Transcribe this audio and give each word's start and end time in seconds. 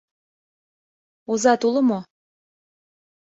Озат 1.31 1.61
уло 1.67 1.81
мо? 1.89 1.99